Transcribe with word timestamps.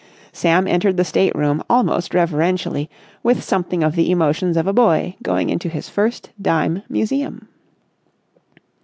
Sam 0.31 0.67
entered 0.67 0.97
the 0.97 1.05
state 1.05 1.31
room 1.35 1.61
almost 1.69 2.15
reverentially, 2.15 2.89
with 3.21 3.43
something 3.43 3.83
of 3.83 3.95
the 3.95 4.09
emotions 4.09 4.57
of 4.57 4.65
a 4.65 4.73
boy 4.73 5.15
going 5.21 5.51
into 5.51 5.69
his 5.69 5.89
first 5.89 6.31
dime 6.41 6.81
museum. 6.89 7.47